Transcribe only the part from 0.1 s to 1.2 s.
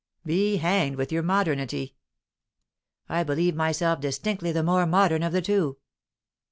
"Be hanged with